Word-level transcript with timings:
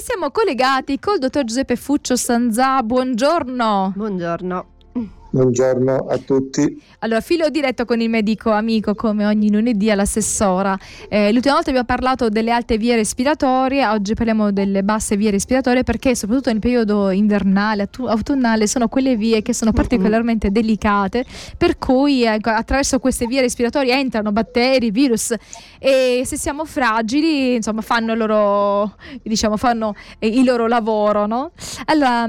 Siamo 0.00 0.30
collegati 0.30 1.00
col 1.00 1.18
dottor 1.18 1.44
Giuseppe 1.44 1.74
Fuccio 1.74 2.14
Sanzà. 2.14 2.82
Buongiorno. 2.82 3.92
Buongiorno. 3.96 4.66
Buongiorno 5.30 6.06
a 6.08 6.16
tutti. 6.16 6.82
Allora, 7.00 7.20
filo 7.20 7.50
diretto 7.50 7.84
con 7.84 8.00
il 8.00 8.08
medico 8.08 8.50
amico 8.50 8.94
come 8.94 9.26
ogni 9.26 9.50
lunedì 9.50 9.90
all'assessora. 9.90 10.76
Eh, 11.10 11.30
l'ultima 11.32 11.52
volta 11.52 11.68
abbiamo 11.68 11.86
parlato 11.86 12.30
delle 12.30 12.50
alte 12.50 12.78
vie 12.78 12.96
respiratorie, 12.96 13.86
oggi 13.86 14.14
parliamo 14.14 14.52
delle 14.52 14.82
basse 14.82 15.18
vie 15.18 15.30
respiratorie 15.30 15.84
perché 15.84 16.16
soprattutto 16.16 16.50
nel 16.50 16.60
periodo 16.60 17.10
invernale, 17.10 17.90
autunnale, 18.06 18.66
sono 18.66 18.88
quelle 18.88 19.16
vie 19.16 19.42
che 19.42 19.52
sono 19.52 19.70
particolarmente 19.70 20.50
delicate, 20.50 21.26
per 21.58 21.76
cui 21.76 22.22
eh, 22.24 22.38
attraverso 22.40 22.98
queste 22.98 23.26
vie 23.26 23.42
respiratorie 23.42 23.92
entrano 23.98 24.32
batteri, 24.32 24.90
virus 24.90 25.34
e 25.78 26.22
se 26.24 26.38
siamo 26.38 26.64
fragili, 26.64 27.56
insomma, 27.56 27.82
fanno 27.82 28.12
il 28.12 28.18
loro, 28.18 28.94
diciamo, 29.22 29.58
fanno 29.58 29.94
il 30.20 30.42
loro 30.42 30.66
lavoro, 30.66 31.26
no? 31.26 31.50
Allora, 31.84 32.26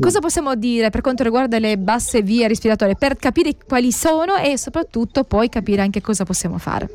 cosa 0.00 0.20
possiamo 0.20 0.54
dire 0.54 0.88
per 0.88 1.02
quanto 1.02 1.22
riguarda 1.22 1.58
le 1.58 1.76
basse 1.76 2.22
vie 2.22 2.28
vie 2.30 2.46
respiratorie 2.46 2.94
per 2.94 3.16
capire 3.16 3.56
quali 3.66 3.90
sono 3.90 4.36
e 4.36 4.56
soprattutto 4.56 5.24
poi 5.24 5.48
capire 5.48 5.82
anche 5.82 6.00
cosa 6.00 6.24
possiamo 6.24 6.58
fare. 6.58 6.88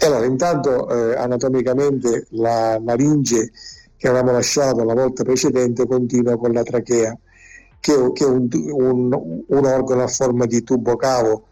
Allora, 0.00 0.26
intanto 0.26 0.88
eh, 0.90 1.16
anatomicamente 1.16 2.26
la 2.30 2.78
laringe 2.78 3.50
che 3.96 4.08
avevamo 4.08 4.32
lasciato 4.32 4.84
la 4.84 4.92
volta 4.92 5.24
precedente 5.24 5.86
continua 5.86 6.36
con 6.36 6.52
la 6.52 6.62
trachea, 6.62 7.16
che, 7.80 8.12
che 8.12 8.24
è 8.24 8.28
un, 8.28 8.48
un, 8.52 9.44
un, 9.46 9.64
organo 9.64 10.02
a 10.02 10.06
forma 10.06 10.44
di 10.44 10.62
tubo 10.62 10.94
cavo, 10.96 11.46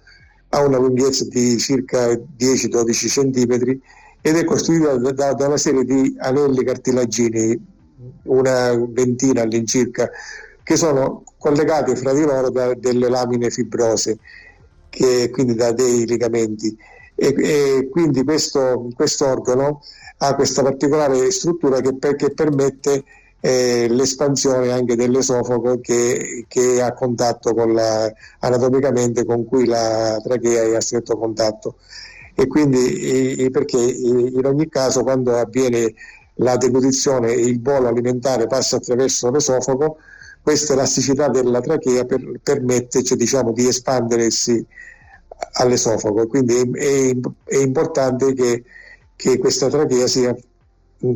ha 0.50 0.62
una 0.62 0.76
lunghezza 0.76 1.24
di 1.24 1.56
circa 1.58 2.08
10-12 2.08 3.08
cm 3.08 3.80
ed 4.20 4.36
è 4.36 4.44
costituita 4.44 4.96
da, 4.96 5.32
da 5.32 5.46
una 5.46 5.56
serie 5.56 5.84
di 5.84 6.14
anelli 6.18 6.62
cartilagini, 6.64 7.58
una 8.24 8.74
ventina 8.88 9.42
all'incirca, 9.42 10.10
che 10.66 10.74
sono 10.74 11.22
collegati 11.38 11.94
fra 11.94 12.12
di 12.12 12.22
loro 12.22 12.50
da 12.50 12.74
delle 12.74 13.08
lamine 13.08 13.50
fibrose, 13.50 14.18
che, 14.88 15.30
quindi 15.30 15.54
da 15.54 15.70
dei 15.70 16.04
legamenti. 16.08 16.76
E, 17.14 17.34
e 17.38 17.88
quindi 17.88 18.24
questo 18.24 18.90
organo 19.20 19.80
ha 20.18 20.34
questa 20.34 20.64
particolare 20.64 21.30
struttura 21.30 21.80
che, 21.80 22.16
che 22.16 22.30
permette 22.34 23.04
eh, 23.38 23.86
l'espansione 23.88 24.72
anche 24.72 24.96
dell'esofago 24.96 25.78
che, 25.78 26.46
che 26.48 26.82
ha 26.82 26.92
contatto 26.94 27.54
con 27.54 27.72
la, 27.72 28.12
anatomicamente 28.40 29.24
con 29.24 29.44
cui 29.44 29.66
la 29.66 30.20
trachea 30.20 30.64
è 30.64 30.74
a 30.74 30.80
stretto 30.80 31.16
contatto. 31.16 31.76
E 32.34 32.48
quindi 32.48 33.36
eh, 33.36 33.50
perché 33.50 33.78
in 33.78 34.44
ogni 34.44 34.68
caso 34.68 35.04
quando 35.04 35.36
avviene 35.36 35.94
la 36.38 36.56
deglutizione 36.56 37.34
e 37.34 37.42
il 37.42 37.60
bolo 37.60 37.86
alimentare 37.86 38.48
passa 38.48 38.76
attraverso 38.76 39.30
l'esofago, 39.30 39.98
questa 40.46 40.74
elasticità 40.74 41.28
della 41.28 41.60
trachea 41.60 42.04
per, 42.04 42.38
permette 42.40 43.02
cioè, 43.02 43.18
diciamo, 43.18 43.50
di 43.50 43.66
espandersi 43.66 44.64
all'esofago. 45.54 46.28
Quindi 46.28 46.54
è, 46.54 47.16
è, 47.42 47.56
importante 47.56 48.32
che, 48.32 48.62
che, 49.16 49.38
questa 49.38 49.68
trachea 49.68 50.06
sia 50.06 50.36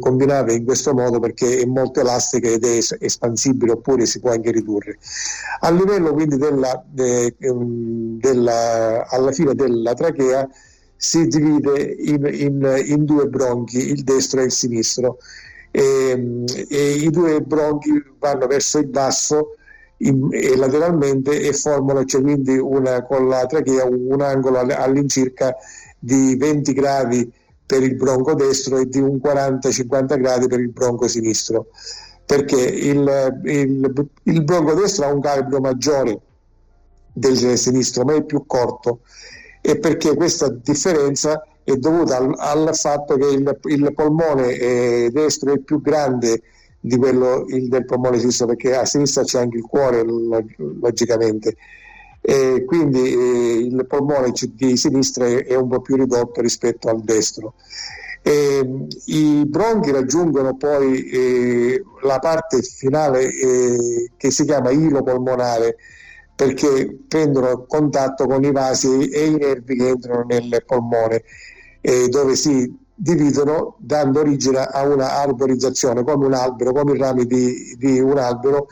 combinata 0.01 0.51
in 0.51 0.65
questo 0.65 0.95
modo 0.95 1.21
perché 1.21 1.61
è 1.61 1.65
molto 1.65 2.01
elastica 2.01 2.49
ed 2.49 2.65
è 2.65 2.81
espansibile 2.99 3.71
oppure 3.71 4.05
si 4.05 4.19
può 4.19 4.33
anche 4.33 4.51
ridurre. 4.51 4.99
A 5.61 5.71
livello 5.71 6.13
quindi 6.13 6.37
della, 6.37 6.85
de, 6.91 7.37
della, 7.39 9.07
alla 9.07 9.31
fine 9.31 9.55
della 9.55 9.95
trachea 9.95 10.49
si 10.97 11.29
divide 11.29 11.81
in, 11.81 12.29
in, 12.33 12.83
in 12.85 13.05
due 13.05 13.29
bronchi, 13.29 13.91
il 13.91 14.03
destro 14.03 14.41
e 14.41 14.47
il 14.47 14.53
sinistro 14.53 15.19
e, 15.71 16.45
e 16.69 16.91
i 16.93 17.11
due 17.11 17.41
bronchi 17.41 17.91
vanno 18.19 18.47
verso 18.47 18.79
il 18.79 18.89
basso 18.89 19.55
in, 19.99 20.29
e 20.33 20.57
lateralmente 20.57 21.41
e 21.41 21.53
formano 21.53 22.05
cioè, 22.05 22.23
quindi 22.23 22.57
una, 22.57 23.03
con 23.05 23.29
la 23.29 23.47
trachea 23.47 23.85
un 23.85 24.21
angolo 24.21 24.59
all'incirca 24.59 25.55
di 25.99 26.37
20 26.37 26.73
gradi 26.73 27.33
per 27.67 27.83
il 27.83 27.95
bronco 27.95 28.35
destro 28.35 28.79
e 28.79 28.89
di 28.89 28.99
un 28.99 29.21
40-50 29.23 30.19
gradi 30.19 30.49
per 30.49 30.59
il 30.59 30.71
bronco 30.71 31.07
sinistro. 31.07 31.69
Perché 32.27 32.61
il, 32.61 33.41
il, 33.45 34.09
il 34.25 34.45
bronco 34.45 34.75
destro 34.75 35.07
ha 35.07 35.13
un 35.13 35.21
calibro 35.21 35.61
maggiore 35.61 36.19
del 37.13 37.57
sinistro 37.59 38.05
ma 38.05 38.15
è 38.15 38.25
più 38.25 38.45
corto. 38.47 39.01
E 39.61 39.79
perché 39.79 40.17
questa 40.17 40.49
differenza 40.49 41.45
è 41.73 41.77
dovuta 41.77 42.17
al, 42.17 42.35
al 42.37 42.77
fatto 42.77 43.17
che 43.17 43.27
il, 43.27 43.59
il 43.65 43.93
polmone 43.95 44.53
eh, 44.53 45.11
destro 45.13 45.53
è 45.53 45.59
più 45.59 45.81
grande 45.81 46.43
di 46.81 46.97
quello 46.97 47.45
del 47.47 47.85
polmone 47.85 48.19
sinistro 48.19 48.47
perché 48.47 48.75
a 48.75 48.87
sinistra 48.87 49.23
c'è 49.23 49.41
anche 49.41 49.59
il 49.59 49.65
cuore 49.65 50.03
logicamente. 50.03 51.57
E 52.23 52.65
quindi 52.67 53.13
eh, 53.13 53.59
il 53.59 53.87
polmone 53.87 54.33
di 54.53 54.77
sinistra 54.77 55.27
è, 55.27 55.45
è, 55.45 55.55
un 55.57 55.69
po' 55.69 55.81
più 55.81 55.97
ridotto 55.97 56.41
rispetto 56.41 56.89
al 56.89 57.03
destro. 57.03 57.55
E, 58.23 58.87
I 59.07 59.45
bronchi 59.47 59.91
raggiungono 59.91 60.55
poi 60.57 61.09
eh, 61.09 61.83
la 62.03 62.19
parte 62.19 62.63
finale 62.63 63.23
eh, 63.23 64.11
che 64.17 64.31
si 64.31 64.45
chiama 64.45 64.71
ilo 64.71 65.03
polmonare 65.03 65.77
perché 66.35 66.99
prendono 67.07 67.65
contatto 67.67 68.27
con 68.27 68.43
i 68.45 68.51
vasi 68.51 69.09
e 69.09 69.27
i 69.27 69.37
nervi 69.37 69.77
che 69.77 69.89
entrano 69.89 70.25
nel 70.27 70.63
polmone 70.67 71.23
eh, 71.81 72.09
dove 72.09 72.37
si 72.37 72.79
dividono 72.95 73.77
dando 73.79 74.21
origine 74.21 74.59
a 74.59 74.87
una 74.87 75.21
arborizzazione 75.21 76.05
come 76.05 76.27
un 76.27 76.35
albero, 76.35 76.73
come 76.73 76.93
i 76.93 76.99
rami 76.99 77.25
di, 77.25 77.75
di 77.79 77.99
un 77.99 78.19
albero 78.19 78.67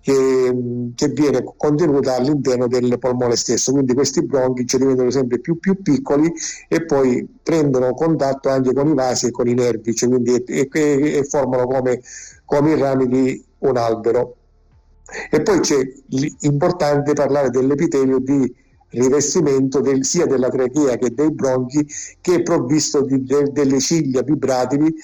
che, 0.00 0.90
che, 0.94 1.08
viene 1.08 1.44
contenuta 1.56 2.16
all'interno 2.16 2.68
del 2.68 2.98
polmone 2.98 3.36
stesso. 3.36 3.72
Quindi 3.72 3.94
questi 3.94 4.24
bronchi 4.24 4.66
ci 4.66 4.78
diventano 4.78 5.10
sempre 5.10 5.40
più, 5.40 5.58
più, 5.58 5.80
piccoli 5.82 6.32
e 6.68 6.84
poi 6.84 7.26
prendono 7.42 7.92
contatto 7.94 8.48
anche 8.48 8.72
con 8.72 8.88
i 8.88 8.94
vasi 8.94 9.26
e 9.26 9.30
con 9.30 9.48
i 9.48 9.54
nervi, 9.54 9.94
cioè 9.94 10.08
quindi, 10.08 10.34
e, 10.34 10.68
e, 10.70 11.16
e, 11.18 11.24
formano 11.24 11.66
come, 11.66 12.00
come 12.44 12.72
i 12.72 12.78
rami 12.78 13.06
di 13.08 13.44
un 13.58 13.76
albero. 13.76 14.36
E 15.30 15.42
poi 15.42 15.60
c'è 15.60 15.78
importante 16.40 17.12
parlare 17.12 17.50
dell'epitelio 17.50 18.18
di 18.18 18.52
rivestimento 18.92 19.80
del, 19.80 20.04
sia 20.04 20.26
della 20.26 20.48
trachea 20.48 20.96
che 20.96 21.12
dei 21.12 21.32
bronchi 21.32 21.86
che 22.20 22.36
è 22.36 22.42
provvisto 22.42 23.02
di, 23.02 23.24
de, 23.24 23.50
delle 23.52 23.80
ciglia 23.80 24.22
vibratili 24.22 24.94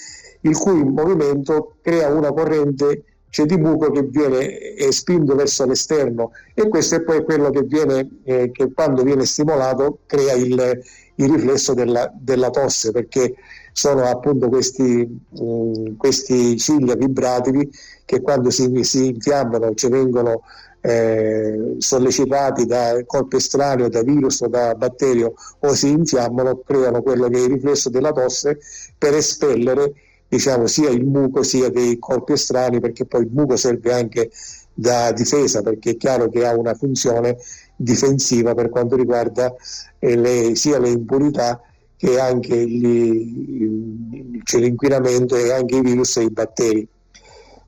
il 0.43 0.56
cui 0.56 0.84
movimento 0.84 1.76
crea 1.82 2.09
una 2.12 2.32
corrente 2.32 3.04
cioè 3.31 3.47
di 3.47 3.59
buco 3.59 3.91
che 3.91 4.03
viene 4.03 4.59
spinto 4.91 5.34
verso 5.34 5.66
l'esterno. 5.66 6.31
E 6.54 6.69
questo 6.69 6.97
è 6.97 7.03
poi 7.03 7.25
quello 7.25 7.50
che, 7.50 7.62
viene, 7.62 8.09
eh, 8.25 8.50
che 8.50 8.72
quando 8.72 9.03
viene 9.03 9.26
stimolato 9.26 10.00
crea 10.06 10.32
il, 10.34 10.81
il 11.16 11.31
riflesso 11.31 11.75
della, 11.75 12.10
della, 12.19 12.50
tosse 12.50 12.91
perché 12.91 13.34
sono 13.72 14.05
appunto 14.05 14.49
questi, 14.49 14.82
mh, 14.84 15.43
mm, 15.43 15.97
questi 15.97 16.56
ciglia 16.56 16.94
vibratili 16.94 17.70
che 18.05 18.20
quando 18.22 18.50
si, 18.50 18.82
si 18.82 19.09
infiammano 19.09 19.75
cioè 19.75 19.91
vengono 19.91 20.43
eh, 20.80 21.74
sollecitati 21.78 22.66
da 22.66 23.02
colpi 23.06 23.36
estranei, 23.36 23.88
da 23.88 24.02
virus 24.02 24.40
o 24.40 24.48
da 24.48 24.74
batterio 24.74 25.34
o 25.60 25.74
si 25.74 25.90
infiammano, 25.90 26.62
creano 26.64 27.02
quello 27.02 27.28
che 27.28 27.38
è 27.38 27.42
il 27.42 27.52
riflesso 27.52 27.90
della 27.90 28.12
tosse 28.12 28.58
per 28.96 29.14
espellere 29.14 29.92
diciamo, 30.28 30.66
sia 30.66 30.90
il 30.90 31.06
muco 31.06 31.42
sia 31.42 31.70
dei 31.70 31.98
colpi 31.98 32.32
estranei, 32.32 32.80
perché 32.80 33.06
poi 33.06 33.22
il 33.22 33.30
muco 33.32 33.56
serve 33.56 33.92
anche 33.92 34.30
da 34.74 35.10
difesa, 35.12 35.62
perché 35.62 35.90
è 35.90 35.96
chiaro 35.96 36.28
che 36.28 36.46
ha 36.46 36.54
una 36.54 36.74
funzione 36.74 37.38
difensiva 37.74 38.54
per 38.54 38.68
quanto 38.68 38.94
riguarda 38.96 39.54
eh, 39.98 40.16
le, 40.16 40.54
sia 40.54 40.78
le 40.78 40.90
impurità 40.90 41.60
che 41.96 42.20
anche 42.20 42.54
gli, 42.68 44.40
cioè 44.44 44.60
l'inquinamento 44.60 45.34
e 45.34 45.50
anche 45.50 45.76
i 45.76 45.80
virus 45.80 46.18
e 46.18 46.24
i 46.24 46.30
batteri. 46.30 46.86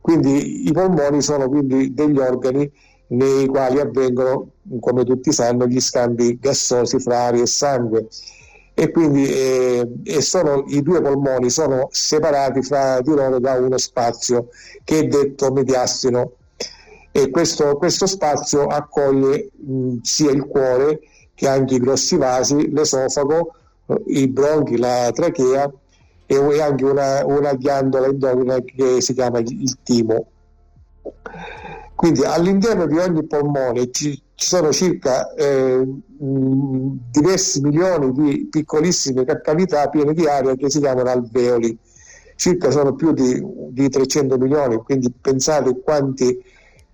Quindi 0.01 0.69
i 0.69 0.73
polmoni 0.73 1.21
sono 1.21 1.49
quindi 1.49 1.93
degli 1.93 2.19
organi 2.19 2.71
nei 3.11 3.47
quali 3.47 3.81
avvengono, 3.81 4.51
come 4.81 5.05
tutti 5.05 5.33
sanno, 5.33 5.67
gli 5.67 5.81
scambi 5.81 6.39
gassosi 6.39 6.99
fra 7.01 7.25
aria 7.25 7.43
e 7.43 7.47
sangue. 7.47 8.09
E 8.75 8.91
quindi 8.91 9.27
eh, 9.27 9.87
e 10.05 10.21
sono, 10.23 10.65
i 10.69 10.83
due 10.83 11.03
polmoni 11.03 11.51
sono 11.51 11.89
separati 11.91 12.63
fra 12.63 13.01
di 13.01 13.11
loro 13.11 13.39
da 13.39 13.55
uno 13.55 13.77
spazio 13.77 14.49
che 14.85 15.01
è 15.01 15.07
detto 15.07 15.53
mediastino 15.53 16.33
e 17.13 17.31
questo, 17.31 17.77
questo 17.77 18.07
spazio 18.07 18.67
accoglie 18.67 19.51
mh, 19.57 19.99
sia 20.03 20.31
il 20.31 20.47
cuore 20.47 21.01
che 21.35 21.49
anche 21.49 21.75
i 21.75 21.79
grossi 21.79 22.17
vasi, 22.17 22.71
l'esofago, 22.71 23.55
i 24.07 24.29
bronchi, 24.29 24.77
la 24.79 25.11
trachea 25.13 25.71
e 26.27 26.61
anche 26.61 26.85
una, 26.85 27.25
una 27.27 27.55
ghiandola 27.55 28.07
endocrina 28.07 28.61
che 28.61 29.01
si 29.01 29.15
chiama 29.15 29.39
il 29.41 29.79
timo. 29.83 30.27
Quindi 32.01 32.25
all'interno 32.25 32.87
di 32.87 32.97
ogni 32.97 33.27
polmone 33.27 33.91
ci, 33.91 34.11
ci 34.35 34.47
sono 34.47 34.73
circa 34.73 35.35
eh, 35.35 35.83
diversi 36.17 37.61
milioni 37.61 38.11
di 38.13 38.49
piccolissime 38.51 39.27
cavità 39.43 39.87
piene 39.91 40.15
di 40.15 40.25
aria 40.27 40.55
che 40.55 40.71
si 40.71 40.79
chiamano 40.79 41.11
alveoli. 41.11 41.77
circa 42.37 42.71
sono 42.71 42.95
più 42.95 43.13
di, 43.13 43.39
di 43.69 43.91
300 43.91 44.39
milioni, 44.39 44.77
quindi 44.77 45.13
pensate 45.13 45.79
quanti, 45.85 46.43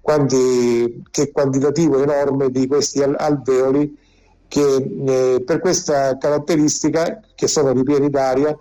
quanti, 0.01 1.05
che 1.13 1.31
quantitativo 1.31 2.03
enorme 2.03 2.51
di 2.51 2.67
questi 2.67 3.01
alveoli 3.01 3.97
che 4.49 4.75
eh, 4.75 5.41
per 5.47 5.61
questa 5.61 6.19
caratteristica 6.19 7.21
che 7.33 7.47
sono 7.47 7.71
ripieni 7.71 8.11
d'aria 8.11 8.59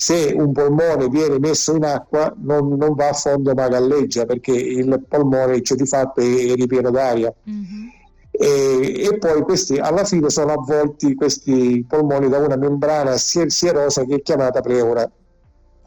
se 0.00 0.32
un 0.32 0.52
polmone 0.52 1.08
viene 1.08 1.40
messo 1.40 1.74
in 1.74 1.82
acqua 1.82 2.32
non, 2.36 2.68
non 2.68 2.94
va 2.94 3.08
a 3.08 3.12
fondo 3.12 3.52
ma 3.52 3.66
galleggia 3.66 4.26
perché 4.26 4.52
il 4.52 5.04
polmone 5.08 5.60
cioè, 5.62 5.76
di 5.76 5.86
fatto 5.86 6.20
è, 6.20 6.24
è 6.24 6.54
ripieno 6.54 6.92
d'aria 6.92 7.34
mm-hmm. 7.50 7.88
e, 8.30 9.06
e, 9.06 9.18
poi 9.18 9.42
questi 9.42 9.76
alla 9.78 10.04
fine 10.04 10.30
sono 10.30 10.52
avvolti 10.52 11.16
questi 11.16 11.84
polmoni 11.88 12.28
da 12.28 12.38
una 12.38 12.54
membrana 12.54 13.16
sierosa 13.16 14.04
che 14.04 14.14
è 14.14 14.22
chiamata 14.22 14.60
pleura 14.60 15.10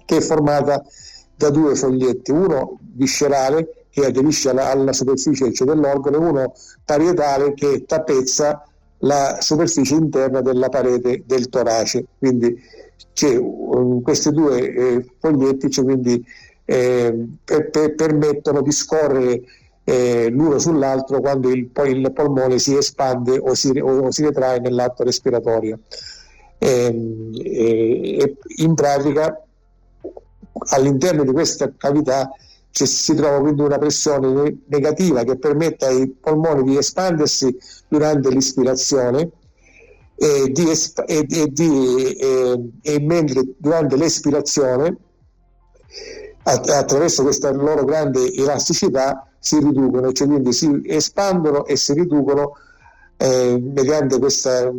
che 0.03 0.17
è 0.17 0.19
formata 0.19 0.83
da 1.33 1.49
due 1.49 1.75
foglietti 1.75 2.31
uno 2.31 2.79
viscerale 2.81 3.85
che 3.89 4.07
aderisce 4.07 4.49
alla, 4.49 4.71
alla 4.71 4.91
superficie 4.91 5.53
cioè 5.53 5.67
dell'organo 5.67 6.17
e 6.17 6.19
uno 6.19 6.53
parietale 6.83 7.53
che 7.53 7.85
tappezza 7.87 8.61
la 9.01 9.37
superficie 9.39 9.95
interna 9.95 10.41
della 10.41 10.69
parete 10.69 11.23
del 11.25 11.49
torace. 11.49 12.05
Quindi 12.17 12.59
c'è, 13.13 13.35
um, 13.35 14.01
questi 14.01 14.31
due 14.31 14.73
eh, 14.73 15.05
foglietti 15.19 15.69
cioè, 15.69 15.85
quindi, 15.85 16.23
eh, 16.65 17.27
per, 17.43 17.69
per, 17.69 17.95
permettono 17.95 18.61
di 18.61 18.71
scorrere 18.71 19.41
eh, 19.83 20.29
l'uno 20.29 20.59
sull'altro 20.59 21.19
quando 21.19 21.49
il, 21.49 21.67
poi 21.67 21.91
il 21.91 22.11
polmone 22.11 22.59
si 22.59 22.75
espande 22.75 23.37
o 23.37 23.53
si, 23.55 23.69
o, 23.79 24.05
o 24.05 24.11
si 24.11 24.25
ritrae 24.25 24.59
nell'atto 24.59 25.03
respiratorio. 25.03 25.79
Ehm, 26.59 27.31
in 28.57 28.73
pratica 28.75 29.43
all'interno 30.69 31.23
di 31.23 31.31
questa 31.31 31.71
cavità 31.75 32.29
cioè, 32.71 32.87
si 32.87 33.13
trova 33.13 33.39
quindi 33.39 33.61
una 33.61 33.77
pressione 33.77 34.57
negativa 34.67 35.23
che 35.23 35.37
permette 35.37 35.85
ai 35.85 36.09
polmoni 36.09 36.63
di 36.63 36.77
espandersi 36.77 37.55
durante 37.87 38.29
l'ispirazione 38.29 39.29
e, 40.15 40.49
di, 40.51 40.69
e, 41.05 41.25
e, 41.29 41.47
di, 41.47 42.15
e 42.81 42.99
mentre 42.99 43.43
durante 43.57 43.95
l'espirazione 43.97 44.95
attraverso 46.43 47.23
questa 47.23 47.51
loro 47.51 47.83
grande 47.83 48.33
elasticità 48.33 49.27
si 49.37 49.59
riducono, 49.59 50.11
cioè 50.11 50.27
quindi 50.27 50.53
si 50.53 50.81
espandono 50.85 51.65
e 51.65 51.75
si 51.75 51.93
riducono 51.93 52.53
eh, 53.17 53.59
mediante 53.59 54.17
questa, 54.19 54.71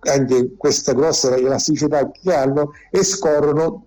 anche 0.00 0.54
questa 0.56 0.92
grossa 0.92 1.34
elasticità 1.36 2.10
che 2.10 2.34
hanno 2.34 2.72
e 2.90 3.02
scorrono 3.02 3.86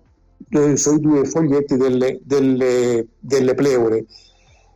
sui 0.74 1.00
due 1.00 1.24
foglietti 1.24 1.76
delle, 1.76 2.20
delle, 2.22 3.06
delle 3.18 3.54
pleure. 3.54 4.04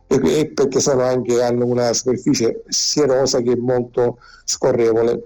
E, 0.07 0.51
perché 0.53 0.79
sono 0.79 1.03
anche, 1.03 1.41
hanno 1.41 1.65
una 1.65 1.93
superficie 1.93 2.63
sierosa 2.67 3.39
che 3.41 3.53
è 3.53 3.55
molto 3.55 4.17
scorrevole. 4.43 5.23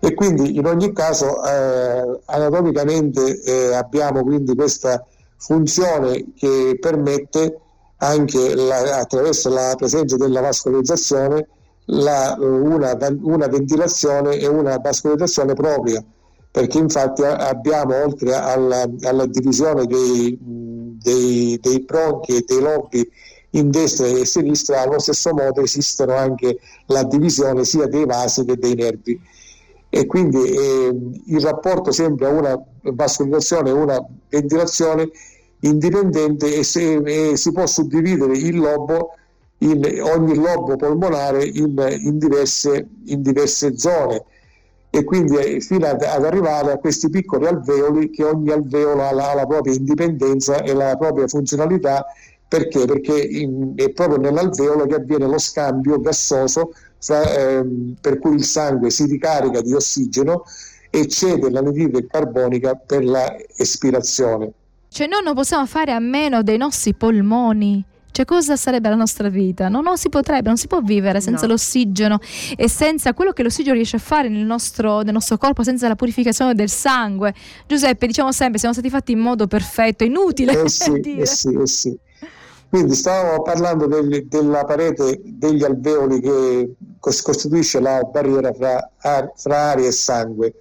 E 0.00 0.14
quindi 0.14 0.56
in 0.56 0.64
ogni 0.64 0.92
caso 0.92 1.44
eh, 1.44 2.20
anatomicamente 2.26 3.42
eh, 3.42 3.74
abbiamo 3.74 4.22
quindi 4.22 4.54
questa 4.54 5.04
funzione 5.36 6.24
che 6.36 6.76
permette 6.80 7.58
anche 7.96 8.54
la, 8.54 8.98
attraverso 8.98 9.48
la 9.48 9.74
presenza 9.76 10.16
della 10.16 10.40
vascolarizzazione 10.40 11.48
la, 11.86 12.36
una, 12.38 12.96
una 13.22 13.46
ventilazione 13.48 14.36
e 14.36 14.46
una 14.46 14.78
vascolarizzazione 14.78 15.54
propria 15.54 16.04
perché 16.50 16.78
infatti 16.78 17.22
abbiamo 17.22 18.02
oltre 18.02 18.34
alla, 18.34 18.88
alla 19.02 19.26
divisione 19.26 19.86
dei, 19.86 20.36
dei, 20.40 21.58
dei, 21.60 21.80
bronchi 21.80 22.36
e 22.36 22.44
dei 22.46 22.60
lobi 22.60 23.08
in 23.50 23.70
destra 23.70 24.06
e 24.06 24.24
sinistra, 24.24 24.82
allo 24.82 24.98
stesso 24.98 25.32
modo 25.32 25.60
esistono 25.62 26.14
anche 26.14 26.58
la 26.86 27.04
divisione 27.04 27.64
sia 27.64 27.86
dei 27.86 28.04
vasi 28.04 28.44
che 28.44 28.56
dei 28.56 28.74
nervi. 28.74 29.20
E 29.90 30.06
quindi 30.06 30.42
eh, 30.42 30.96
il 31.26 31.40
rapporto 31.40 31.92
sempre 31.92 32.26
a 32.26 32.30
una 32.30 32.62
vascolarizzazione 32.82 33.70
e 33.70 33.72
una 33.72 34.06
ventilazione 34.28 35.08
indipendente 35.60 36.56
e, 36.56 36.62
se, 36.62 36.96
e, 36.96 37.36
si 37.36 37.52
può 37.52 37.66
suddividere 37.66 38.36
il 38.36 38.58
lobo 38.58 39.14
in, 39.58 39.82
ogni 40.02 40.34
lobo 40.34 40.76
polmonare 40.76 41.44
in, 41.44 41.74
in, 42.00 42.18
diverse, 42.18 42.86
in 43.06 43.22
diverse 43.22 43.76
zone 43.78 44.24
e 44.90 45.04
quindi 45.04 45.36
eh, 45.36 45.60
fino 45.60 45.86
ad, 45.86 46.02
ad, 46.02 46.24
arrivare 46.24 46.72
a 46.72 46.78
questi 46.78 47.10
piccoli 47.10 47.46
alveoli 47.46 48.10
che 48.10 48.24
ogni 48.24 48.50
alveolo 48.50 49.06
ha 49.06 49.12
la, 49.12 49.34
la 49.34 49.46
propria 49.46 49.74
indipendenza 49.74 50.62
e 50.62 50.72
la 50.72 50.96
propria 50.96 51.26
funzionalità 51.26 52.06
perché? 52.48 52.86
Perché 52.86 53.20
in, 53.20 53.74
è 53.76 53.90
proprio 53.90 54.16
nell'alveolo 54.16 54.86
che 54.86 54.94
avviene 54.94 55.26
lo 55.26 55.38
scambio 55.38 56.00
gassoso 56.00 56.72
fra, 56.98 57.22
ehm, 57.30 57.96
per 58.00 58.18
cui 58.18 58.36
il 58.36 58.44
sangue 58.44 58.88
si 58.88 59.04
ricarica 59.04 59.60
di 59.60 59.74
ossigeno 59.74 60.44
e 60.88 61.06
cede 61.08 61.50
l'anidride 61.50 62.06
carbonica 62.06 62.74
per 62.74 63.04
la 63.04 63.36
espirazione. 63.54 64.52
Cioè 64.88 65.06
noi 65.06 65.22
non 65.22 65.34
possiamo 65.34 65.66
fare 65.66 65.92
a 65.92 65.98
meno 65.98 66.42
dei 66.42 66.56
nostri 66.56 66.94
polmoni. 66.94 67.84
Cioè, 68.18 68.26
cosa 68.26 68.56
sarebbe 68.56 68.88
la 68.88 68.96
nostra 68.96 69.28
vita? 69.28 69.68
No, 69.68 69.80
non 69.80 69.96
si 69.96 70.08
potrebbe, 70.08 70.48
non 70.48 70.56
si 70.56 70.66
può 70.66 70.80
vivere 70.80 71.20
senza 71.20 71.46
no. 71.46 71.52
l'ossigeno 71.52 72.18
e 72.56 72.68
senza 72.68 73.14
quello 73.14 73.30
che 73.30 73.44
l'ossigeno 73.44 73.76
riesce 73.76 73.94
a 73.94 74.00
fare 74.00 74.28
nel 74.28 74.44
nostro, 74.44 75.02
nel 75.02 75.12
nostro, 75.12 75.38
corpo, 75.38 75.62
senza 75.62 75.86
la 75.86 75.94
purificazione 75.94 76.52
del 76.56 76.68
sangue. 76.68 77.32
Giuseppe, 77.68 78.08
diciamo 78.08 78.32
sempre, 78.32 78.58
siamo 78.58 78.74
stati 78.74 78.90
fatti 78.90 79.12
in 79.12 79.20
modo 79.20 79.46
perfetto, 79.46 80.02
inutile. 80.02 80.62
Eh 80.62 80.68
sì, 80.68 81.00
eh 81.00 81.26
sì, 81.26 81.52
eh 81.52 81.66
sì. 81.68 81.96
Quindi 82.68 82.96
stavamo 82.96 83.40
parlando 83.42 83.86
del, 83.86 84.26
della 84.26 84.64
parete 84.64 85.20
degli 85.22 85.62
alveoli 85.62 86.20
che 86.20 86.74
costituisce 86.98 87.78
la 87.78 88.02
barriera 88.02 88.52
fra, 88.52 88.90
fra 89.36 89.56
aria 89.70 89.86
e 89.86 89.92
sangue. 89.92 90.54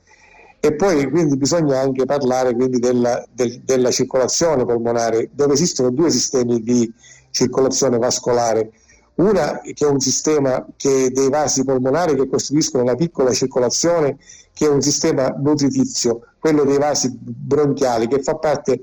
E 0.68 0.74
poi 0.74 1.10
quindi 1.10 1.38
bisogna 1.38 1.80
anche 1.80 2.04
parlare 2.04 2.54
della, 2.54 3.26
del, 3.32 3.62
della 3.62 3.90
circolazione 3.90 4.66
polmonare, 4.66 5.30
dove 5.32 5.54
esistono 5.54 5.92
due 5.92 6.12
sistemi 6.12 6.62
di 6.62 6.94
circolazione 7.32 7.98
vascolare. 7.98 8.72
Una 9.16 9.62
che 9.62 9.86
è 9.86 9.88
un 9.88 10.02
sistema 10.02 10.68
che 10.76 11.10
dei 11.10 11.30
vasi 11.30 11.64
polmonari 11.64 12.16
che 12.16 12.28
costituiscono 12.28 12.84
la 12.84 12.96
piccola 12.96 13.32
circolazione, 13.32 14.18
che 14.52 14.66
è 14.66 14.70
un 14.70 14.82
sistema 14.82 15.30
nutritizio, 15.30 16.34
quello 16.38 16.66
dei 16.66 16.78
vasi 16.78 17.18
bronchiali, 17.18 18.10
che 18.10 18.22
fa 18.22 18.36
parte 18.36 18.82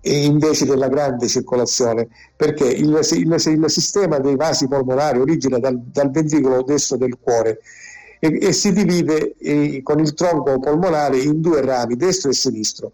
eh, 0.00 0.24
invece 0.24 0.64
della 0.64 0.88
grande 0.88 1.28
circolazione, 1.28 2.08
perché 2.34 2.64
il, 2.64 2.98
il, 2.98 3.44
il 3.46 3.64
sistema 3.66 4.18
dei 4.18 4.36
vasi 4.36 4.66
polmonari 4.66 5.18
origina 5.18 5.58
dal, 5.58 5.78
dal 5.78 6.10
ventricolo 6.10 6.62
destro 6.62 6.96
del 6.96 7.18
cuore 7.20 7.60
e, 8.20 8.38
e 8.40 8.52
si 8.52 8.72
divide 8.72 9.34
eh, 9.38 9.80
con 9.82 9.98
il 9.98 10.14
tronco 10.14 10.60
polmonare 10.60 11.18
in 11.18 11.40
due 11.40 11.60
rami, 11.62 11.96
destro 11.96 12.30
e 12.30 12.34
sinistro. 12.34 12.92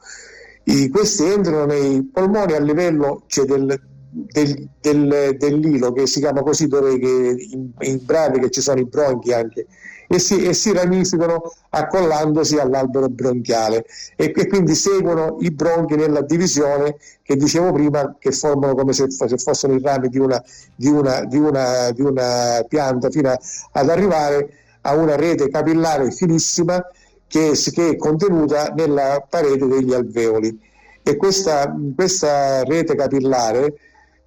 I, 0.64 0.88
questi 0.88 1.24
entrano 1.24 1.66
nei 1.66 2.02
polmoni 2.04 2.54
a 2.54 2.60
livello 2.60 3.24
cioè 3.26 3.44
del, 3.44 3.78
del, 4.08 4.68
del, 4.80 5.36
dell'ilo 5.38 5.92
che 5.92 6.06
si 6.06 6.20
chiama 6.20 6.42
così 6.42 6.66
dove 6.66 6.98
che, 6.98 7.36
in, 7.50 7.70
in 7.78 8.00
brani 8.02 8.40
che 8.40 8.50
ci 8.50 8.60
sono 8.60 8.80
i 8.80 8.86
bronchi 8.86 9.32
anche 9.32 9.66
e 10.08 10.18
si, 10.18 10.44
e 10.44 10.54
si 10.54 10.72
ramificano 10.72 11.52
accollandosi 11.70 12.58
all'albero 12.58 13.08
bronchiale 13.08 13.84
e, 14.16 14.32
e, 14.34 14.46
quindi 14.46 14.74
seguono 14.74 15.36
i 15.40 15.50
bronchi 15.50 15.96
nella 15.96 16.22
divisione 16.22 16.96
che 17.22 17.36
dicevo 17.36 17.72
prima 17.72 18.16
che 18.18 18.30
formano 18.32 18.74
come 18.74 18.92
se, 18.92 19.10
se 19.10 19.36
fossero 19.36 19.74
i 19.74 19.80
rami 19.80 20.08
di 20.08 20.18
una, 20.18 20.42
di, 20.74 20.88
una, 20.88 21.24
di, 21.24 21.36
una, 21.36 21.90
di 21.90 22.02
una, 22.02 22.64
pianta 22.68 23.10
fino 23.10 23.34
ad 23.72 23.88
arrivare 23.88 24.50
a 24.86 24.94
una 24.94 25.16
rete 25.16 25.48
capillare 25.48 26.10
finissima 26.10 26.82
che, 27.26 27.52
che 27.72 27.90
è 27.90 27.96
contenuta 27.96 28.72
nella 28.76 29.24
parete 29.28 29.66
degli 29.66 29.92
alveoli 29.92 30.58
e 31.02 31.16
questa, 31.16 31.74
questa 31.94 32.62
rete 32.64 32.94
capillare 32.94 33.74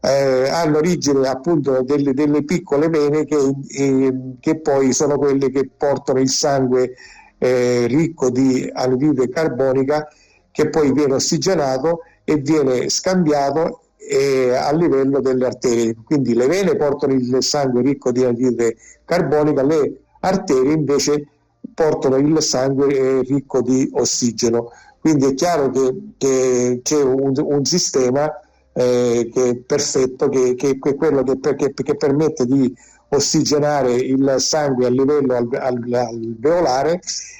eh, 0.01 0.49
hanno 0.49 0.77
origine 0.77 1.27
appunto 1.27 1.81
delle, 1.83 2.13
delle 2.13 2.43
piccole 2.43 2.87
vene 2.87 3.25
che, 3.25 3.35
eh, 3.67 4.13
che, 4.39 4.59
poi 4.59 4.93
sono 4.93 5.17
quelle 5.17 5.49
che 5.49 5.69
portano 5.75 6.19
il 6.19 6.29
sangue 6.29 6.93
eh, 7.37 7.85
ricco 7.87 8.29
di 8.29 8.69
anidride 8.71 9.27
carbonica 9.29 10.07
che 10.51 10.69
poi 10.69 10.93
viene 10.93 11.15
ossigenato 11.15 12.01
e 12.23 12.37
viene 12.37 12.89
scambiato 12.89 13.81
eh, 13.97 14.55
a 14.55 14.71
livello 14.71 15.19
delle 15.19 15.45
arterie. 15.45 15.95
Quindi 16.03 16.33
le 16.33 16.47
vene 16.47 16.75
portano 16.75 17.13
il 17.13 17.37
sangue 17.41 17.81
ricco 17.81 18.11
di 18.11 18.23
anidride 18.23 18.77
carbonica, 19.05 19.63
le 19.63 20.01
arterie 20.19 20.73
invece 20.73 21.27
portano 21.73 22.17
il 22.17 22.41
sangue 22.41 23.21
ricco 23.21 23.61
di 23.61 23.89
ossigeno. 23.93 24.71
Quindi 24.99 25.27
è 25.27 25.33
chiaro 25.33 25.69
che, 26.17 26.81
c'è 26.83 27.01
un, 27.01 27.33
un 27.35 27.65
sistema 27.65 28.29
eh, 28.73 29.29
che 29.33 29.49
è 29.49 29.55
perfetto, 29.55 30.27
che, 30.29 30.55
che, 30.55 30.77
che 30.77 30.89
è 30.89 30.95
quello 30.95 31.23
che, 31.23 31.55
che, 31.55 31.73
che, 31.73 31.95
permette 31.95 32.45
di 32.45 32.73
ossigenare 33.09 33.93
il 33.93 34.35
sangue 34.38 34.85
a 34.85 34.89
livello 34.89 35.35
alveolare 35.35 36.99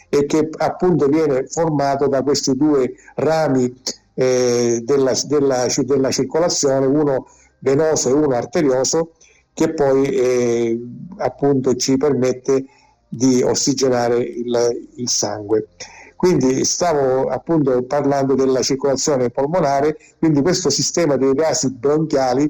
e 0.09 0.25
che 0.25 0.50
appunto 0.57 1.07
viene 1.07 1.45
formato 1.48 2.07
da 2.07 2.24
questi 2.24 2.55
due 2.55 2.93
rami 3.15 3.71
eh, 4.15 4.81
della, 4.83 5.13
della, 5.27 5.67
della, 5.77 6.12
circolazione, 6.12 6.86
uno 6.86 7.27
venoso 7.59 8.09
e 8.09 8.13
uno 8.13 8.36
arterioso, 8.36 9.12
che 9.59 9.73
poi 9.73 10.05
eh, 10.05 10.79
appunto 11.17 11.75
ci 11.75 11.97
permette 11.97 12.63
di 13.09 13.41
ossigenare 13.41 14.19
il, 14.19 14.87
il 14.95 15.09
sangue. 15.09 15.67
Quindi 16.15 16.63
stavo 16.63 17.27
appunto 17.27 17.83
parlando 17.83 18.35
della 18.35 18.61
circolazione 18.61 19.31
polmonare, 19.31 19.97
quindi 20.17 20.41
questo 20.41 20.69
sistema 20.69 21.17
dei 21.17 21.33
gasi 21.33 21.73
bronchiali 21.73 22.49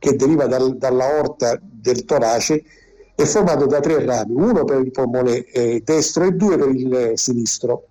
che 0.00 0.16
deriva 0.16 0.48
dal, 0.48 0.76
dalla 0.76 1.20
orta 1.20 1.56
del 1.62 2.04
torace 2.04 2.64
è 3.14 3.22
formato 3.22 3.66
da 3.66 3.78
tre 3.78 4.04
rami, 4.04 4.34
uno 4.34 4.64
per 4.64 4.80
il 4.80 4.90
polmone 4.90 5.44
eh, 5.44 5.80
destro 5.84 6.24
e 6.24 6.32
due 6.32 6.58
per 6.58 6.70
il 6.70 7.12
sinistro. 7.14 7.86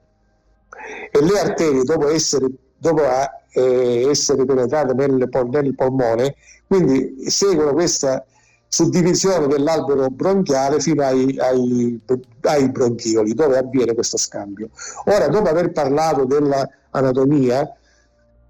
E 1.09 1.23
le 1.23 1.39
arterie, 1.39 1.83
dopo 1.83 2.09
essere, 2.09 2.47
dopo, 2.77 3.01
eh, 3.53 4.07
essere 4.09 4.43
penetrate 4.43 4.93
nel, 4.93 5.29
nel 5.51 5.73
polmone, 5.73 6.35
quindi 6.67 7.29
seguono 7.29 7.71
questa 7.71 8.25
suddivisione 8.67 9.47
dell'albero 9.47 10.09
bronchiale 10.09 10.79
fino 10.79 11.03
ai, 11.03 11.37
ai, 11.39 11.99
ai, 12.41 12.69
bronchioli, 12.69 13.33
dove 13.33 13.57
avviene 13.57 13.93
questo 13.93 14.17
scambio. 14.17 14.69
Ora, 15.05 15.27
dopo 15.27 15.49
aver 15.49 15.71
parlato 15.71 16.25
dell'anatomia, 16.25 17.71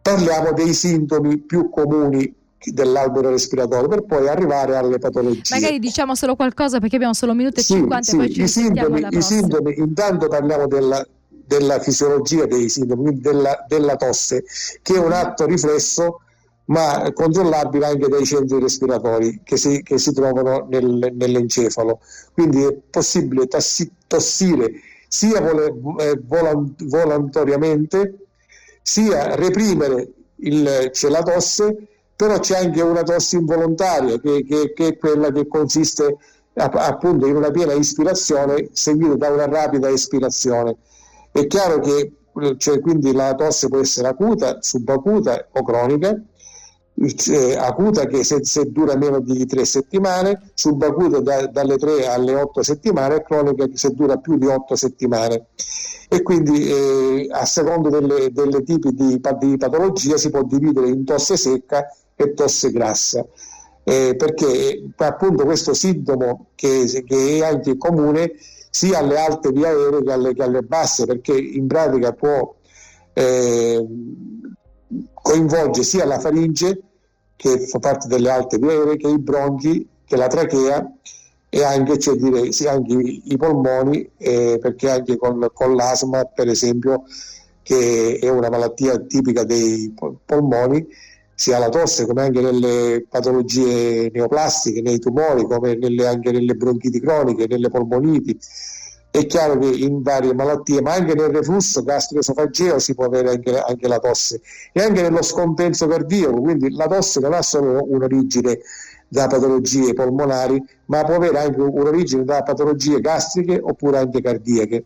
parliamo 0.01 0.53
dei 0.53 0.73
sintomi 0.73 1.37
più 1.37 1.69
comuni 1.69 2.33
dell'albero 2.59 3.29
respiratorio 3.29 3.87
per 3.87 4.03
poi 4.03 4.27
arrivare 4.27 4.75
alle 4.75 4.97
patologie. 4.97 5.53
Magari 5.53 5.79
diciamo 5.79 6.15
solo 6.15 6.35
qualcosa 6.35 6.79
perché 6.79 6.95
abbiamo 6.95 7.13
solo 7.13 7.31
un 7.31 7.37
minuto 7.37 7.59
e 7.59 7.63
sì, 7.63 7.73
50 7.73 8.03
sì, 8.03 8.15
poi 8.17 8.33
ci 8.33 8.41
i 8.41 8.47
sintomi, 8.47 9.07
i 9.09 9.21
sintomi, 9.21 9.75
intanto 9.77 10.27
parliamo 10.27 10.67
della, 10.67 11.05
della 11.29 11.79
fisiologia 11.79 12.45
dei 12.45 12.67
sintomi, 12.67 13.19
della, 13.19 13.63
della 13.67 13.95
tosse, 13.95 14.43
che 14.81 14.95
è 14.95 14.99
un 14.99 15.11
atto 15.11 15.45
riflesso 15.45 16.21
ma 16.67 17.11
controllabile 17.13 17.85
anche 17.85 18.07
dai 18.07 18.25
centri 18.25 18.59
respiratori 18.59 19.41
che 19.43 19.57
si, 19.57 19.81
che 19.83 19.97
si 19.97 20.13
trovano 20.13 20.67
nel, 20.69 21.11
nell'encefalo. 21.13 21.99
Quindi 22.33 22.63
è 22.63 22.73
possibile 22.89 23.47
tassi, 23.47 23.91
tossire 24.07 24.71
sia 25.07 25.39
eh, 25.39 26.19
volontariamente 26.21 28.15
sia 28.81 29.35
reprimere 29.35 30.11
il, 30.37 30.89
c'è 30.91 31.09
la 31.09 31.23
tosse, 31.23 31.87
però 32.15 32.39
c'è 32.39 32.57
anche 32.57 32.81
una 32.81 33.03
tosse 33.03 33.37
involontaria 33.37 34.19
che, 34.19 34.43
che, 34.43 34.73
che 34.73 34.87
è 34.87 34.97
quella 34.97 35.31
che 35.31 35.47
consiste 35.47 36.17
appunto 36.53 37.27
in 37.27 37.35
una 37.35 37.51
piena 37.51 37.73
ispirazione 37.73 38.69
seguita 38.71 39.15
da 39.15 39.29
una 39.29 39.45
rapida 39.45 39.89
espirazione. 39.89 40.77
È 41.31 41.45
chiaro 41.47 41.79
che 41.79 42.11
cioè, 42.57 42.79
quindi 42.81 43.13
la 43.13 43.33
tosse 43.35 43.67
può 43.67 43.79
essere 43.79 44.09
acuta, 44.09 44.61
subacuta 44.61 45.47
o 45.51 45.63
cronica 45.63 46.19
eh, 46.99 47.55
acuta 47.55 48.07
che 48.07 48.23
se, 48.23 48.43
se, 48.43 48.71
dura 48.71 48.95
meno 48.95 49.19
di 49.19 49.45
tre 49.45 49.65
settimane, 49.65 50.51
subacuta 50.53 51.19
da, 51.19 51.45
dalle 51.47 51.77
tre 51.77 52.07
alle 52.07 52.33
otto 52.33 52.63
settimane 52.63 53.17
e 53.17 53.23
cronica 53.23 53.67
se 53.73 53.91
dura 53.91 54.17
più 54.17 54.37
di 54.37 54.47
otto 54.47 54.75
settimane. 54.75 55.47
E 56.09 56.21
quindi 56.23 56.67
eh, 56.69 57.27
a 57.29 57.45
seconda 57.45 57.89
delle, 57.89 58.31
delle 58.31 58.63
tipi 58.63 58.91
di, 58.93 59.19
di, 59.39 59.57
patologia 59.57 60.17
si 60.17 60.29
può 60.29 60.41
dividere 60.43 60.87
in 60.87 61.03
tosse 61.03 61.37
secca 61.37 61.85
e 62.15 62.33
tosse 62.33 62.71
grassa. 62.71 63.25
Eh, 63.83 64.15
perché 64.17 64.89
appunto 64.97 65.45
questo 65.45 65.73
sintomo 65.73 66.47
che, 66.55 67.03
che, 67.05 67.37
è 67.37 67.43
anche 67.43 67.77
comune 67.77 68.33
sia 68.69 68.99
alle 68.99 69.17
alte 69.17 69.51
vie 69.51 69.65
aeree 69.67 70.03
che 70.03 70.11
alle, 70.11 70.33
che 70.33 70.43
alle 70.43 70.61
basse, 70.61 71.05
perché 71.05 71.37
in 71.37 71.67
pratica 71.67 72.11
può 72.11 72.53
eh, 73.13 73.85
coinvolge 75.13 75.83
sia 75.83 76.05
la 76.05 76.19
faringe 76.19 76.86
che 77.37 77.67
fa 77.67 77.79
parte 77.79 78.09
delle 78.09 78.29
alte 78.29 78.57
aeree 78.61 78.97
che 78.97 79.07
i 79.07 79.19
bronchi, 79.19 79.87
che 80.05 80.17
la 80.17 80.27
trachea 80.27 80.91
e 81.49 81.63
anche, 81.63 81.97
cioè 81.97 82.15
dire, 82.15 82.51
sì, 82.51 82.67
anche 82.67 82.93
i 82.93 83.37
polmoni, 83.37 84.09
eh, 84.17 84.59
perché 84.61 84.89
anche 84.89 85.15
con, 85.15 85.47
con, 85.53 85.75
l'asma, 85.75 86.25
per 86.25 86.49
esempio, 86.49 87.03
che 87.63 88.19
è 88.21 88.27
una 88.29 88.49
malattia 88.49 88.97
tipica 88.99 89.43
dei 89.43 89.93
polmoni, 90.25 90.85
sia 91.33 91.59
la 91.59 91.69
tosse 91.69 92.05
come 92.05 92.23
anche 92.23 92.41
nelle 92.41 93.05
patologie 93.07 94.09
neoplastiche, 94.11 94.81
nei 94.81 94.99
tumori, 94.99 95.45
come 95.45 95.75
nelle, 95.75 96.07
anche 96.07 96.31
nelle 96.31 96.55
bronchiti 96.55 96.99
croniche, 96.99 97.45
nelle 97.47 97.69
polmoniti, 97.69 98.37
è 99.19 99.25
chiaro 99.25 99.57
che 99.57 99.67
in 99.67 100.01
varie 100.01 100.33
malattie, 100.33 100.81
ma 100.81 100.93
anche 100.93 101.13
nel 101.13 101.29
reflusso 101.29 101.83
gastroesofageo 101.83 102.79
si 102.79 102.93
può 102.93 103.05
avere 103.05 103.29
anche, 103.31 103.59
anche, 103.59 103.87
la 103.87 103.99
tosse 103.99 104.41
e 104.71 104.81
anche 104.81 105.01
nello 105.01 105.21
scompenso 105.21 105.87
cardiaco, 105.87 106.41
quindi 106.41 106.71
la 106.71 106.87
tosse 106.87 107.19
non 107.19 107.33
ha 107.33 107.41
solo 107.41 107.83
un'origine 107.87 108.59
da 109.09 109.27
patologie 109.27 109.93
polmonari, 109.93 110.61
ma 110.85 111.03
può 111.03 111.15
avere 111.15 111.39
anche 111.39 111.61
un'origine 111.61 112.25
da 112.25 112.43
patologie 112.43 112.99
gastriche 112.99 113.59
oppure 113.61 113.99
anche 113.99 114.21
cardiache. 114.21 114.83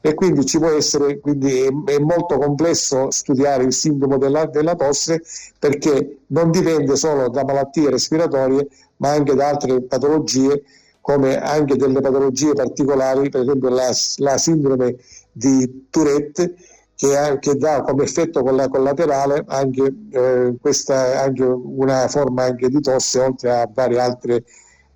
E 0.00 0.14
quindi 0.14 0.44
ci 0.44 0.58
può 0.58 0.68
essere, 0.68 1.18
quindi 1.20 1.62
è, 1.62 1.68
è 1.86 1.98
molto 1.98 2.36
complesso 2.38 3.10
studiare 3.10 3.64
il 3.64 3.72
sintomo 3.72 4.18
della, 4.18 4.44
della 4.46 4.74
tosse 4.74 5.22
perché 5.58 6.18
non 6.28 6.50
dipende 6.50 6.96
solo 6.96 7.28
da 7.28 7.44
malattie 7.44 7.90
respiratorie, 7.90 8.68
ma 8.96 9.10
anche 9.10 9.34
da 9.34 9.48
altre 9.48 9.82
patologie 9.82 10.62
come 11.02 11.36
anche 11.36 11.76
delle 11.76 12.00
patologie 12.00 12.52
particolari, 12.54 13.28
per 13.28 13.42
esempio 13.42 13.68
la, 13.68 13.90
la 14.18 14.38
sindrome 14.38 14.96
di 15.32 15.88
Tourette, 15.90 16.54
che, 16.94 17.16
ha, 17.18 17.38
che, 17.38 17.56
dà 17.56 17.82
come 17.82 18.04
effetto 18.04 18.42
collaterale 18.42 19.44
anche, 19.48 19.92
eh, 20.10 20.54
questa, 20.60 21.22
anche 21.22 21.42
una 21.42 22.06
forma 22.06 22.44
anche 22.44 22.68
di 22.68 22.80
tosse, 22.80 23.18
oltre 23.18 23.50
a 23.50 23.68
vari 23.72 23.98
altri 23.98 24.42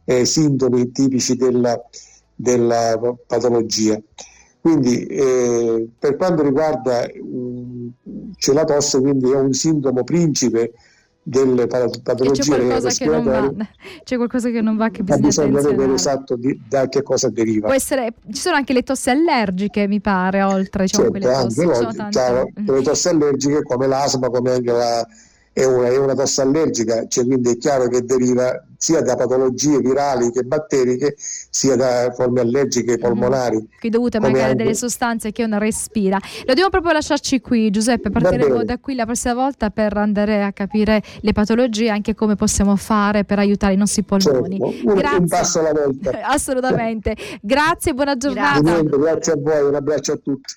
eh, 0.04 0.24
sintomi 0.24 0.92
tipici 0.92 1.34
della, 1.34 1.76
della 2.36 2.98
patologia. 3.26 4.00
Quindi 4.60 5.06
eh, 5.06 5.88
per 5.98 6.16
quanto 6.16 6.42
riguarda 6.42 7.06
um, 7.20 7.92
c'è 8.36 8.52
la 8.52 8.64
tosse, 8.64 9.00
quindi 9.00 9.30
è 9.30 9.36
un 9.36 9.52
sintomo 9.52 10.04
principe 10.04 10.72
delle 11.28 11.66
patologie 11.66 12.56
respiratorie. 12.78 13.68
c'è 14.04 14.14
qualcosa 14.14 14.48
che 14.48 14.60
non 14.60 14.76
va 14.76 14.90
che 14.90 15.02
bisogna, 15.02 15.26
bisogna 15.26 15.60
vedere 15.60 15.94
esatto 15.94 16.36
di, 16.36 16.60
da 16.68 16.88
che 16.88 17.02
cosa 17.02 17.28
deriva. 17.30 17.74
Essere, 17.74 18.14
ci 18.30 18.40
sono 18.40 18.54
anche 18.54 18.72
le 18.72 18.84
tosse 18.84 19.10
allergiche 19.10 19.88
mi 19.88 20.00
pare 20.00 20.44
oltre 20.44 20.84
diciamo, 20.84 21.10
certo, 21.10 21.18
quelle 21.18 21.42
tosse, 21.42 21.84
anche, 21.84 22.08
chiaro, 22.10 22.48
le 22.54 22.82
tosse 22.82 23.08
allergiche 23.08 23.62
come 23.64 23.88
l'asma 23.88 24.28
come 24.28 24.52
anche 24.52 24.70
la 24.70 25.06
è 25.56 25.64
una, 25.64 25.88
è 25.88 25.96
una 25.96 26.14
tosse 26.14 26.42
allergica, 26.42 27.06
cioè 27.08 27.24
quindi 27.24 27.52
è 27.52 27.56
chiaro 27.56 27.88
che 27.88 28.04
deriva 28.04 28.62
sia 28.76 29.00
da 29.00 29.16
patologie 29.16 29.78
virali 29.78 30.30
che 30.30 30.42
batteriche, 30.42 31.14
sia 31.16 31.76
da 31.76 32.12
forme 32.14 32.40
allergiche 32.40 32.92
mhm. 32.92 33.00
polmonari. 33.00 33.56
Mm-hmm. 33.56 33.78
Qui 33.80 33.88
dovute 33.88 34.20
magari 34.20 34.50
anche... 34.50 34.56
delle 34.56 34.74
sostanze 34.74 35.32
che 35.32 35.44
uno 35.44 35.56
respira. 35.56 36.18
Lo 36.40 36.44
dobbiamo 36.48 36.68
proprio 36.68 36.92
lasciarci 36.92 37.40
qui, 37.40 37.70
Giuseppe, 37.70 38.10
partiremo 38.10 38.64
da 38.64 38.76
qui 38.76 38.94
la 38.96 39.06
prossima 39.06 39.32
volta 39.32 39.70
per 39.70 39.96
andare 39.96 40.44
a 40.44 40.52
capire 40.52 41.02
le 41.20 41.32
patologie, 41.32 41.88
anche 41.88 42.14
come 42.14 42.34
possiamo 42.34 42.76
fare 42.76 43.24
per 43.24 43.38
aiutare 43.38 43.72
i 43.72 43.78
nostri 43.78 44.02
polmoni. 44.02 44.58
Certo. 44.58 44.90
Un, 44.90 45.20
un, 45.20 45.26
passo 45.26 45.60
alla 45.60 45.72
volta. 45.72 46.20
Assolutamente. 46.28 47.16
Grazie, 47.40 47.94
buona 47.94 48.14
giornata. 48.18 48.60
Grazie. 48.60 48.98
grazie 48.98 49.32
a 49.32 49.36
voi, 49.38 49.62
un 49.62 49.74
abbraccio 49.74 50.12
a 50.12 50.16
tutti. 50.22 50.54